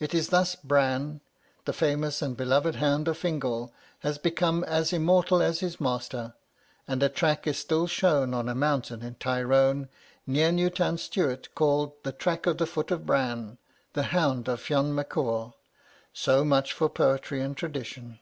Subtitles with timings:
[0.00, 1.20] It is thus Bran,
[1.64, 6.34] the famous and beloved hound of Fingal, has become as immortal as his master;
[6.88, 9.88] and a track is still shown on a mountain in Tyrone,
[10.26, 13.58] near New Town Stuart, called 'The Track of the Foot of Bran,
[13.92, 15.54] the Hound of Fionne Mac Cumhall.'
[16.12, 18.18] So much for poetry and tradition.